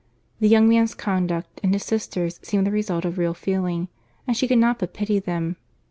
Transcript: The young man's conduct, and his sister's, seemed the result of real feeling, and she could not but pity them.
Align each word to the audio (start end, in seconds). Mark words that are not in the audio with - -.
The 0.39 0.47
young 0.49 0.67
man's 0.67 0.95
conduct, 0.95 1.59
and 1.61 1.73
his 1.75 1.83
sister's, 1.85 2.39
seemed 2.41 2.65
the 2.65 2.71
result 2.71 3.05
of 3.05 3.19
real 3.19 3.35
feeling, 3.35 3.87
and 4.25 4.35
she 4.35 4.47
could 4.47 4.57
not 4.57 4.79
but 4.79 4.95
pity 4.95 5.19
them. 5.19 5.57